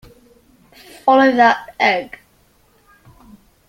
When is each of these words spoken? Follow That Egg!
Follow 1.05 1.31
That 1.31 1.75
Egg! 1.79 2.17